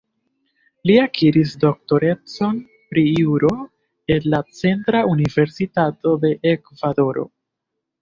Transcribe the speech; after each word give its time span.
Li 0.89 0.95
akiris 1.01 1.53
doktorecon 1.63 2.57
pri 2.95 3.05
Juro 3.11 3.53
el 4.17 4.27
la 4.37 4.43
Centra 4.63 5.07
Universitato 5.15 6.19
de 6.29 6.37
Ekvadoro. 6.57 7.33